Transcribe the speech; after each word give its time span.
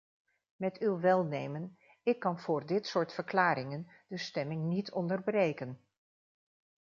Met 0.55 0.79
uw 0.81 0.99
welnemen, 0.99 1.77
ik 2.03 2.19
kan 2.19 2.39
voor 2.39 2.65
dit 2.65 2.87
soort 2.87 3.13
verklaringen 3.13 3.87
de 4.07 4.17
stemming 4.17 4.63
niet 4.67 4.91
onderbreken. 4.91 5.79